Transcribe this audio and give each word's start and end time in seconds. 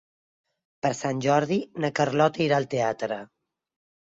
Per 0.85 0.91
Sant 0.99 1.19
Jordi 1.25 1.59
na 1.85 1.91
Carlota 2.01 2.45
irà 2.49 2.59
al 2.63 2.67
teatre. 2.73 3.19